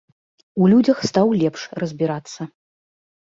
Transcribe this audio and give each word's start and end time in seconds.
У 0.61 0.69
людзях 0.71 1.03
стаў 1.09 1.27
лепш 1.41 1.67
разбірацца. 1.83 2.41